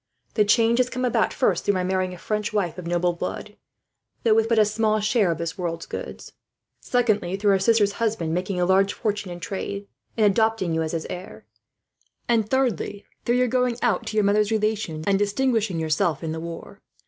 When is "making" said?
8.33-8.59